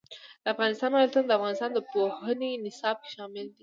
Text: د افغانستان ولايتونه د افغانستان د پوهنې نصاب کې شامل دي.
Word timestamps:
د 0.43 0.45
افغانستان 0.53 0.89
ولايتونه 0.91 1.25
د 1.27 1.31
افغانستان 1.39 1.69
د 1.73 1.79
پوهنې 1.91 2.51
نصاب 2.65 2.95
کې 3.03 3.09
شامل 3.15 3.45
دي. 3.51 3.57